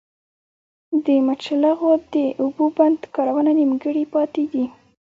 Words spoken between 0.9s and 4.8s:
د مچلغو د اوبو بند کارونه نيمګړي پاتې دي